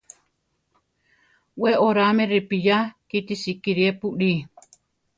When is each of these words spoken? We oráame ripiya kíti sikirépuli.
We 1.61 1.71
oráame 1.87 2.23
ripiya 2.31 2.77
kíti 3.09 3.35
sikirépuli. 3.41 4.31